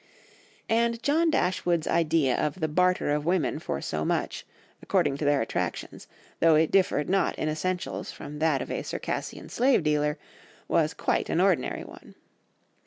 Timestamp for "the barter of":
2.59-3.23